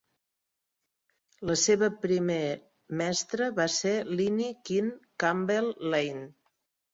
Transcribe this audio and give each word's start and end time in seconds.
La 1.49 1.57
seva 1.63 1.89
primer 2.05 2.37
mestra 3.01 3.51
va 3.61 3.67
ser 3.75 3.93
Linnie 4.15 4.57
Keen 4.71 4.91
Campbell 5.27 5.71
Lane. 5.93 6.27